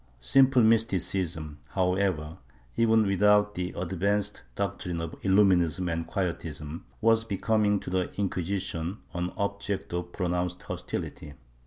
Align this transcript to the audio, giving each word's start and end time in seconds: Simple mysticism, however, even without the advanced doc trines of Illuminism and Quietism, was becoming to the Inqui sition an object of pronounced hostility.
Simple 0.19 0.63
mysticism, 0.63 1.59
however, 1.75 2.39
even 2.75 3.05
without 3.05 3.53
the 3.53 3.69
advanced 3.77 4.41
doc 4.55 4.79
trines 4.79 4.99
of 4.99 5.11
Illuminism 5.21 5.93
and 5.93 6.07
Quietism, 6.07 6.85
was 7.01 7.23
becoming 7.23 7.79
to 7.81 7.91
the 7.91 8.07
Inqui 8.17 8.43
sition 8.43 8.97
an 9.13 9.29
object 9.37 9.93
of 9.93 10.11
pronounced 10.11 10.63
hostility. 10.63 11.35